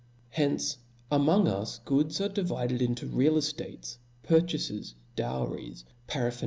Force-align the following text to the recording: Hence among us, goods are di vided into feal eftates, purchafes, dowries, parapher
Hence 0.31 0.79
among 1.11 1.47
us, 1.47 1.77
goods 1.77 2.19
are 2.19 2.27
di 2.29 2.41
vided 2.41 2.81
into 2.81 3.05
feal 3.07 3.35
eftates, 3.35 3.97
purchafes, 4.23 4.95
dowries, 5.15 5.85
parapher 6.07 6.39